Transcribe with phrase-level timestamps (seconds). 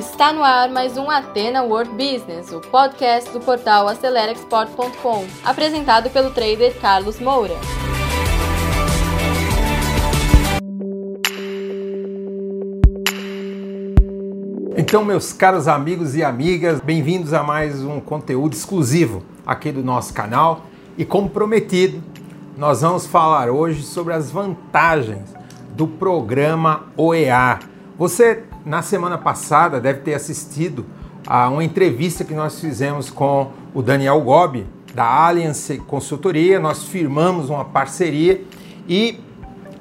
[0.00, 6.30] Está no ar mais um Atena World Business, o podcast do portal AceleraExport.com, apresentado pelo
[6.30, 7.52] trader Carlos Moura.
[14.74, 20.14] Então, meus caros amigos e amigas, bem-vindos a mais um conteúdo exclusivo aqui do nosso
[20.14, 20.62] canal.
[20.96, 22.02] E como prometido,
[22.56, 25.34] nós vamos falar hoje sobre as vantagens
[25.76, 27.58] do programa OEA.
[27.98, 30.86] Você na semana passada deve ter assistido
[31.26, 36.58] a uma entrevista que nós fizemos com o Daniel Gobi, da Allianz Consultoria.
[36.58, 38.42] Nós firmamos uma parceria
[38.88, 39.20] e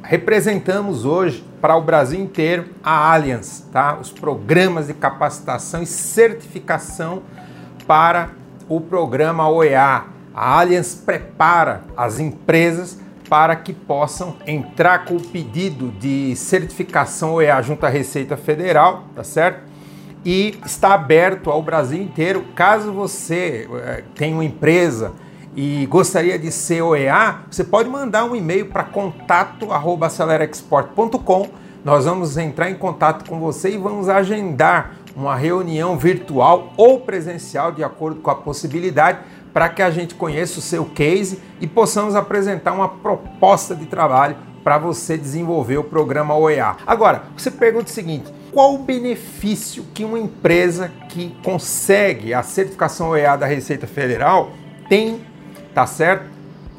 [0.03, 3.97] representamos hoje para o Brasil inteiro a Allianz, tá?
[3.99, 7.23] os programas de capacitação e certificação
[7.85, 8.29] para
[8.67, 10.05] o programa OEA.
[10.34, 12.98] A Allianz prepara as empresas
[13.29, 19.23] para que possam entrar com o pedido de certificação OEA junto à Receita Federal, tá
[19.23, 19.70] certo?
[20.26, 22.43] E está aberto ao Brasil inteiro.
[22.55, 25.12] Caso você é, tenha uma empresa
[25.55, 31.48] e gostaria de ser OEA, você pode mandar um e-mail para contato@acelerexport.com.
[31.85, 37.71] Nós vamos entrar em contato com você e vamos agendar uma reunião virtual ou presencial
[37.71, 39.17] de acordo com a possibilidade
[39.60, 44.38] para que a gente conheça o seu case e possamos apresentar uma proposta de trabalho
[44.63, 46.77] para você desenvolver o programa OEA.
[46.88, 53.10] Agora, você pergunta o seguinte: qual o benefício que uma empresa que consegue a certificação
[53.10, 54.51] OEA da Receita Federal
[54.88, 55.20] tem,
[55.76, 56.29] tá certo?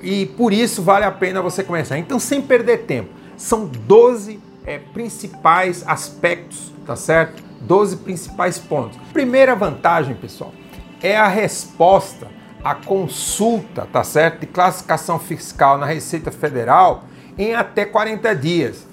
[0.01, 1.99] E por isso vale a pena você começar.
[1.99, 7.43] Então, sem perder tempo, são 12 é, principais aspectos, tá certo?
[7.61, 8.99] 12 principais pontos.
[9.13, 10.55] Primeira vantagem, pessoal,
[11.03, 17.05] é a resposta a consulta, tá certo, de classificação fiscal na Receita Federal
[17.39, 18.87] em até 40 dias.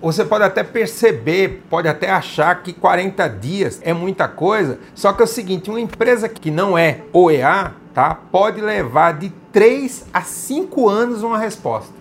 [0.00, 5.20] Você, pode até perceber, pode até achar que 40 dias é muita coisa, só que
[5.20, 10.22] é o seguinte, uma empresa que não é OEA, tá, pode levar de 3 a
[10.22, 11.92] 5 anos uma resposta.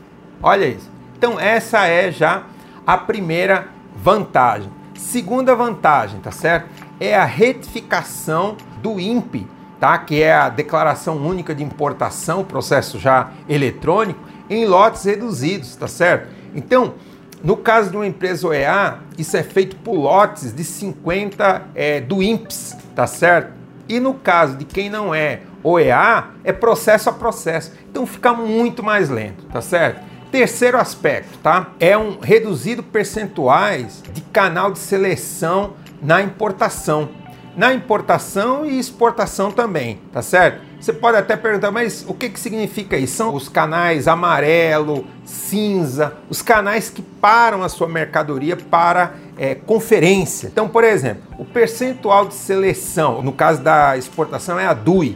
[0.41, 0.89] Olha isso.
[1.17, 2.43] Então essa é já
[2.87, 4.71] a primeira vantagem.
[4.95, 6.69] Segunda vantagem, tá certo?
[6.97, 9.97] É a retificação do INPE tá?
[9.97, 14.19] que é a declaração única de importação, processo já eletrônico,
[14.49, 16.29] em lotes reduzidos, tá certo?
[16.55, 16.95] Então,
[17.43, 22.21] no caso de uma empresa OEA, isso é feito por lotes de 50 é, do
[22.21, 23.53] INPS, tá certo?
[23.87, 27.71] E no caso de quem não é OEA, é processo a processo.
[27.89, 30.01] Então fica muito mais lento, tá certo?
[30.31, 31.69] Terceiro aspecto, tá?
[31.79, 37.09] É um reduzido percentuais de canal de seleção na importação
[37.59, 40.61] na importação e exportação também, tá certo?
[40.79, 43.17] Você pode até perguntar, mas o que, que significa isso?
[43.17, 50.47] São os canais amarelo, cinza, os canais que param a sua mercadoria para é, conferência.
[50.47, 55.15] Então, por exemplo, o percentual de seleção, no caso da exportação, é a DUI.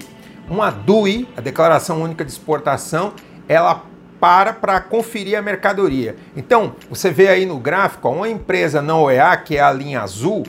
[0.49, 3.13] Uma DUI, a Declaração Única de Exportação,
[3.47, 3.85] ela
[4.19, 6.17] para para conferir a mercadoria.
[6.35, 10.43] Então, você vê aí no gráfico, uma empresa não OEA, que é a linha azul,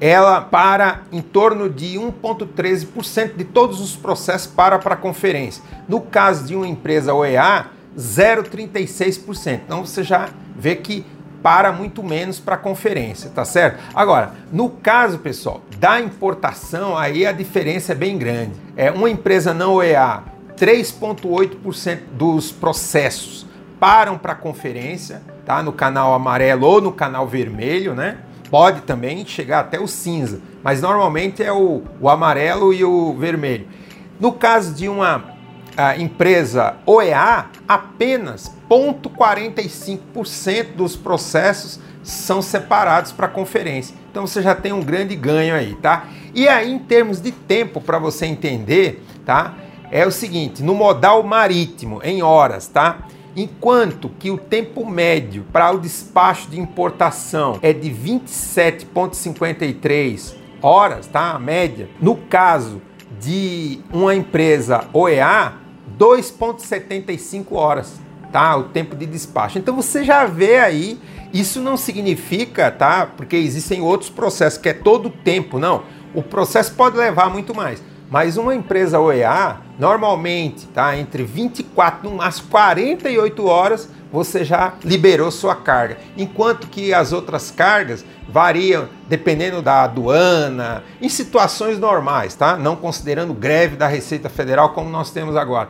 [0.00, 5.62] ela para em torno de 1,13% de todos os processos para para conferência.
[5.88, 7.66] No caso de uma empresa OEA,
[7.96, 9.60] 0,36%.
[9.64, 11.06] Então você já vê que
[11.42, 13.78] para muito menos para conferência, tá certo?
[13.94, 18.52] Agora, no caso, pessoal, da importação, aí a diferença é bem grande.
[18.74, 20.22] É uma empresa não OEA,
[20.56, 23.46] 3,8% dos processos
[23.78, 25.62] param para conferência, tá?
[25.62, 28.18] No canal amarelo ou no canal vermelho, né?
[28.50, 33.66] Pode também chegar até o cinza, mas normalmente é o, o amarelo e o vermelho.
[34.20, 35.34] No caso de uma
[35.98, 43.96] empresa OEA, apenas 0,45% dos processos são separados para conferência.
[44.10, 46.08] Então você já tem um grande ganho aí, tá?
[46.34, 49.54] E aí, em termos de tempo, para você entender, tá?
[49.90, 53.06] É o seguinte: no modal marítimo, em horas, tá?
[53.36, 61.32] Enquanto que o tempo médio para o despacho de importação é de 27,53 horas, tá?
[61.32, 61.88] A média.
[62.00, 62.80] No caso
[63.20, 65.54] de uma empresa OEA,
[65.98, 68.00] 2,75 horas,
[68.32, 68.56] tá?
[68.56, 69.58] O tempo de despacho.
[69.58, 71.00] Então você já vê aí,
[71.32, 73.06] isso não significa, tá?
[73.06, 75.82] Porque existem outros processos que é todo o tempo, não.
[76.14, 77.82] O processo pode levar muito mais.
[78.10, 85.30] Mas uma empresa OEA, normalmente, tá, entre 24 no máximo 48 horas, você já liberou
[85.30, 85.98] sua carga.
[86.16, 92.56] Enquanto que as outras cargas variam dependendo da aduana, em situações normais, tá?
[92.56, 95.68] Não considerando greve da Receita Federal como nós temos agora.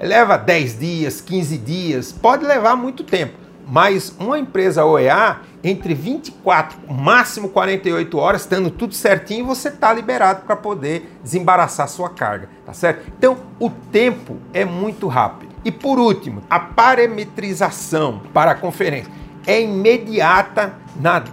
[0.00, 3.45] Leva 10 dias, 15 dias, pode levar muito tempo.
[3.66, 10.42] Mas uma empresa OEA, entre 24, máximo 48 horas, estando tudo certinho, você está liberado
[10.46, 13.12] para poder desembaraçar sua carga, tá certo?
[13.18, 15.52] Então, o tempo é muito rápido.
[15.64, 19.10] E por último, a parametrização para a conferência
[19.44, 21.24] é imediata na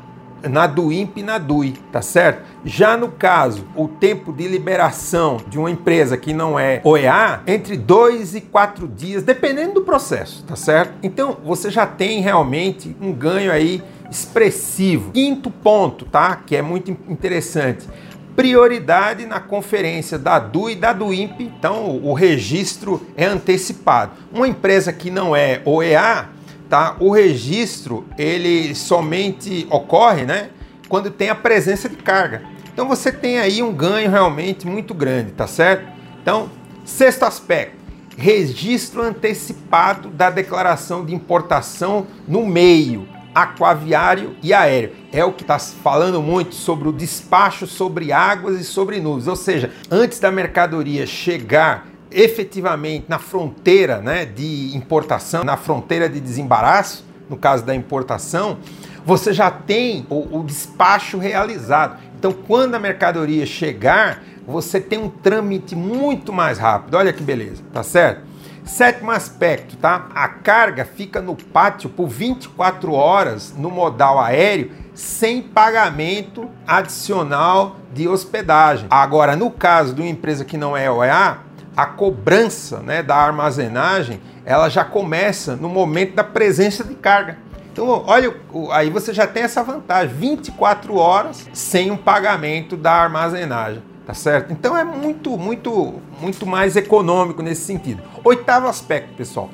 [0.49, 2.43] na DUIMP e na DUI, tá certo?
[2.65, 7.77] Já no caso, o tempo de liberação de uma empresa que não é OEA, entre
[7.77, 10.93] dois e quatro dias, dependendo do processo, tá certo?
[11.01, 15.11] Então, você já tem realmente um ganho aí expressivo.
[15.11, 16.35] Quinto ponto, tá?
[16.35, 17.87] Que é muito interessante
[18.35, 24.11] prioridade na conferência da DU e da DUIMP, então o registro é antecipado.
[24.33, 26.29] Uma empresa que não é OEA,
[26.69, 26.95] tá?
[26.99, 30.49] O registro ele somente ocorre, né,
[30.87, 32.43] quando tem a presença de carga.
[32.73, 35.87] Então você tem aí um ganho realmente muito grande, tá certo?
[36.21, 36.49] Então,
[36.83, 37.77] sexto aspecto,
[38.17, 44.91] registro antecipado da declaração de importação no meio aquaviário e aéreo.
[45.11, 49.35] É o que está falando muito sobre o despacho sobre águas e sobre nuvens, ou
[49.35, 57.05] seja, antes da mercadoria chegar efetivamente na fronteira né, de importação, na fronteira de desembaraço,
[57.29, 58.57] no caso da importação,
[59.05, 61.99] você já tem o, o despacho realizado.
[62.17, 66.95] Então, quando a mercadoria chegar, você tem um trâmite muito mais rápido.
[66.95, 68.21] Olha que beleza, tá certo?
[68.65, 70.07] Sétimo aspecto, tá?
[70.15, 78.07] A carga fica no pátio por 24 horas no modal aéreo sem pagamento adicional de
[78.07, 78.87] hospedagem.
[78.89, 81.39] Agora, no caso de uma empresa que não é OEA,
[81.75, 87.37] a cobrança né, da armazenagem ela já começa no momento da presença de carga.
[87.71, 88.35] Então, olha,
[88.71, 94.53] aí você já tem essa vantagem: 24 horas sem um pagamento da armazenagem, tá certo?
[94.53, 98.03] Então é muito, muito, muito mais econômico nesse sentido.
[98.23, 99.49] Oitavo aspecto, pessoal: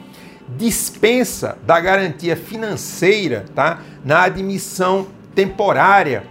[0.49, 3.79] dispensa da garantia financeira, tá?
[4.03, 6.23] Na admissão temporária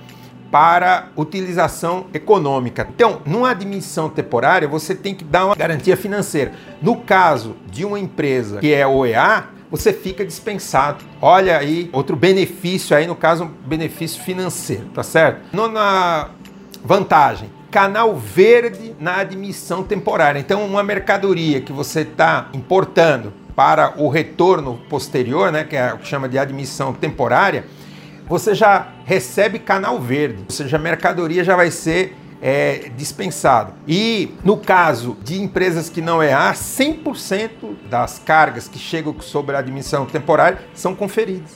[0.50, 2.88] para utilização econômica.
[2.94, 6.52] Então, numa admissão temporária, você tem que dar uma garantia financeira.
[6.80, 11.04] No caso de uma empresa que é OEA, você fica dispensado.
[11.20, 15.42] Olha aí, outro benefício aí, no caso, um benefício financeiro, tá certo?
[15.52, 16.30] Nona
[16.82, 20.38] vantagem, canal verde na admissão temporária.
[20.38, 25.98] Então, uma mercadoria que você está importando para o retorno posterior, né, que é o
[25.98, 27.64] que chama de admissão temporária,
[28.28, 33.72] você já recebe canal verde, ou seja, a mercadoria já vai ser é, dispensado.
[33.86, 37.50] E no caso de empresas que não é A, 100%
[37.88, 41.52] das cargas que chegam sobre a admissão temporária são conferidas.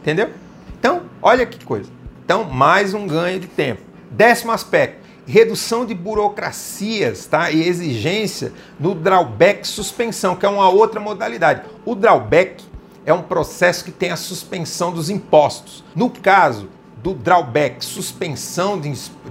[0.00, 0.30] Entendeu?
[0.78, 1.90] Então, olha que coisa.
[2.24, 3.82] Então, mais um ganho de tempo.
[4.10, 7.50] Décimo aspecto, redução de burocracias tá?
[7.50, 11.62] e exigência no drawback suspensão, que é uma outra modalidade.
[11.84, 12.64] O drawback
[13.06, 15.84] é um processo que tem a suspensão dos impostos.
[15.94, 16.68] No caso
[17.02, 18.90] do drawback, suspensão de,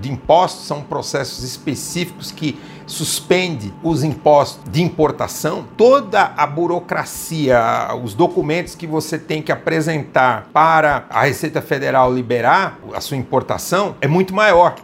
[0.09, 2.57] impostos, são processos específicos que
[2.87, 7.59] suspende os impostos de importação, toda a burocracia,
[8.01, 13.95] os documentos que você tem que apresentar para a Receita Federal liberar a sua importação
[13.99, 14.75] é muito maior.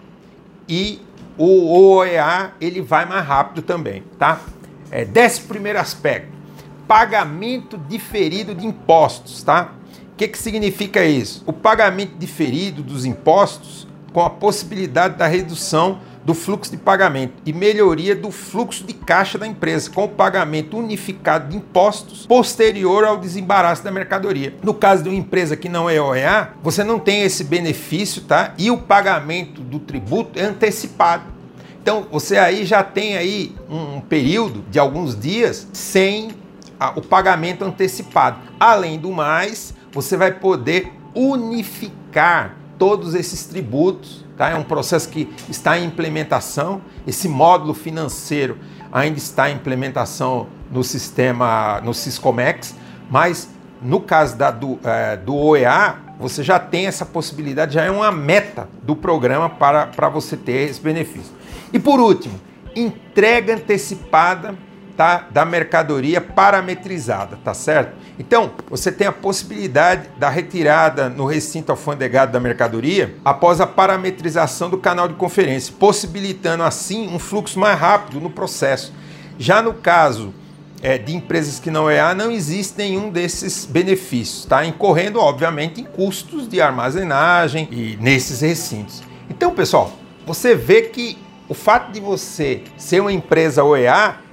[0.68, 1.00] E
[1.38, 4.42] o OEA ele vai mais rápido também, tá?
[4.90, 6.41] É, décimo primeiro aspecto,
[6.88, 9.74] pagamento diferido de impostos, tá?
[10.14, 11.44] O que, que significa isso?
[11.48, 17.52] O pagamento diferido dos impostos com a possibilidade da redução do fluxo de pagamento e
[17.52, 23.18] melhoria do fluxo de caixa da empresa, com o pagamento unificado de impostos posterior ao
[23.18, 24.54] desembaraço da mercadoria.
[24.62, 28.54] No caso de uma empresa que não é OEA, você não tem esse benefício, tá?
[28.58, 31.24] E o pagamento do tributo é antecipado.
[31.82, 36.30] Então, você aí já tem aí um período de alguns dias sem
[36.96, 38.40] o pagamento antecipado.
[38.60, 44.26] Além do mais, você vai poder unificar todos esses tributos.
[44.38, 44.50] Tá?
[44.50, 46.82] É um processo que está em implementação.
[47.06, 48.58] Esse módulo financeiro
[48.92, 52.76] ainda está em implementação no sistema, no Siscomex,
[53.10, 53.50] mas
[53.82, 58.12] no caso da, do, é, do OEA, você já tem essa possibilidade, já é uma
[58.12, 61.34] meta do programa para, para você ter esse benefício.
[61.74, 62.40] E por último,
[62.76, 64.56] entrega antecipada
[65.02, 67.98] tá, da mercadoria parametrizada, tá certo?
[68.20, 74.70] Então, você tem a possibilidade da retirada no recinto alfandegado da mercadoria após a parametrização
[74.70, 78.94] do canal de conferência, possibilitando assim um fluxo mais rápido no processo.
[79.40, 80.36] Já no caso
[80.84, 84.64] é, de empresas que não é A, não existe nenhum desses benefícios, tá?
[84.64, 89.02] Incorrendo, obviamente, em custos de armazenagem e nesses recintos.
[89.28, 89.94] Então, pessoal,
[90.28, 91.18] você vê que
[91.50, 94.30] o fato de você ser uma empresa OEA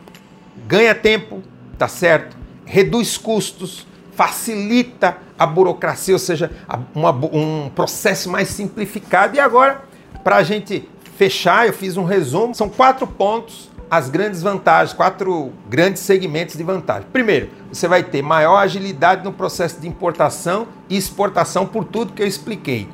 [0.66, 1.42] ganha tempo,
[1.78, 2.36] tá certo?
[2.64, 6.50] Reduz custos, facilita a burocracia, ou seja,
[6.94, 9.36] uma, um processo mais simplificado.
[9.36, 9.84] E agora,
[10.24, 12.54] para a gente fechar, eu fiz um resumo.
[12.54, 17.08] São quatro pontos as grandes vantagens, quatro grandes segmentos de vantagem.
[17.12, 22.22] Primeiro, você vai ter maior agilidade no processo de importação e exportação por tudo que
[22.22, 22.88] eu expliquei.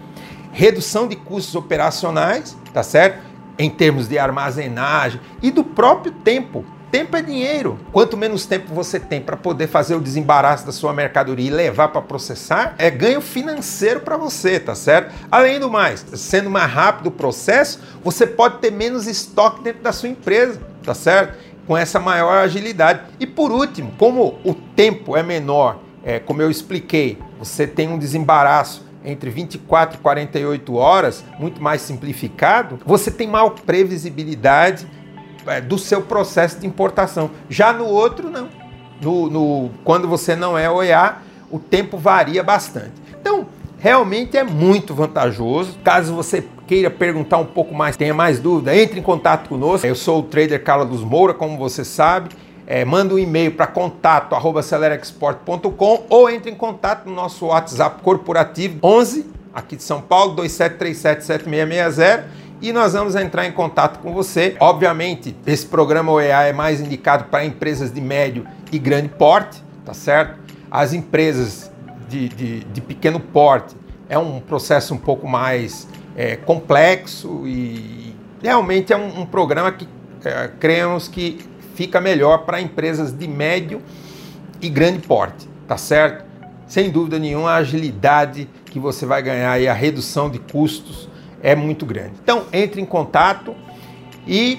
[0.53, 3.23] Redução de custos operacionais, tá certo?
[3.59, 6.65] Em termos de armazenagem e do próprio tempo.
[6.95, 7.77] Tempo é dinheiro.
[7.91, 11.89] Quanto menos tempo você tem para poder fazer o desembaraço da sua mercadoria e levar
[11.89, 15.13] para processar, é ganho financeiro para você, tá certo?
[15.29, 19.93] Além do mais, sendo mais rápido o processo, você pode ter menos estoque dentro da
[19.93, 21.37] sua empresa tá certo?
[21.67, 23.01] Com essa maior agilidade.
[23.19, 27.99] E por último, como o tempo é menor, é, como eu expliquei, você tem um
[27.99, 34.87] desembaraço entre 24 e 48 horas, muito mais simplificado, você tem maior previsibilidade
[35.47, 37.31] é, do seu processo de importação.
[37.49, 38.49] Já no outro, não.
[39.01, 41.17] No, no, quando você não é OEA,
[41.51, 42.93] o tempo varia bastante.
[43.21, 43.47] Então,
[43.79, 45.77] realmente é muito vantajoso.
[45.85, 49.87] Caso você queira perguntar um pouco mais, tenha mais dúvida, entre em contato conosco.
[49.87, 52.31] Eu sou o trader Carlos Moura, como você sabe.
[52.67, 58.79] É, manda um e-mail para contato acelerexport.com ou entre em contato no nosso WhatsApp corporativo
[58.83, 62.25] 11 aqui de São Paulo 27377660
[62.61, 64.57] e nós vamos entrar em contato com você.
[64.61, 69.93] Obviamente, esse programa OEA é mais indicado para empresas de médio e grande porte, tá
[69.93, 70.39] certo?
[70.71, 71.71] As empresas
[72.09, 73.77] de, de, de pequeno porte
[74.09, 79.89] é um processo um pouco mais é, complexo e realmente é um, um programa que
[80.25, 81.45] é, cremos que
[81.75, 83.83] fica melhor para empresas de médio
[84.61, 86.25] e grande porte, tá certo?
[86.67, 91.09] Sem dúvida nenhuma, a agilidade que você vai ganhar e a redução de custos
[91.45, 92.15] é muito grande.
[92.23, 93.55] Então, entre em contato
[94.27, 94.59] e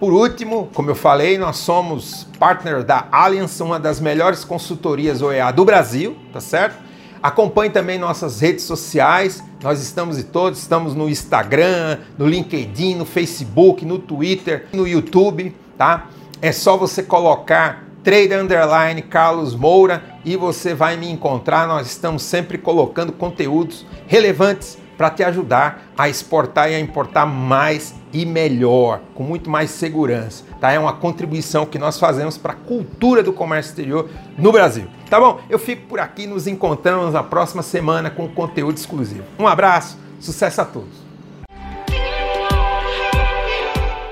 [0.00, 5.52] por último, como eu falei, nós somos partner da Allianz, uma das melhores consultorias OEA
[5.52, 6.76] do Brasil, tá certo?
[7.22, 9.44] Acompanhe também nossas redes sociais.
[9.62, 15.54] Nós estamos em todos, estamos no Instagram, no LinkedIn, no Facebook, no Twitter, no YouTube,
[15.78, 16.08] tá?
[16.40, 21.68] É só você colocar Trade Underline Carlos Moura e você vai me encontrar.
[21.68, 27.92] Nós estamos sempre colocando conteúdos relevantes para te ajudar a exportar e a importar mais
[28.12, 30.44] e melhor, com muito mais segurança.
[30.60, 30.70] Tá?
[30.70, 34.86] É uma contribuição que nós fazemos para a cultura do comércio exterior no Brasil.
[35.10, 35.40] Tá bom?
[35.50, 39.24] Eu fico por aqui, nos encontramos na próxima semana com conteúdo exclusivo.
[39.40, 41.02] Um abraço, sucesso a todos!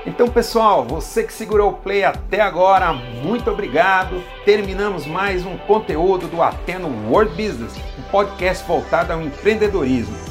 [0.05, 4.21] Então, pessoal, você que segurou o play até agora, muito obrigado.
[4.43, 10.30] Terminamos mais um conteúdo do Ateno World Business, um podcast voltado ao empreendedorismo.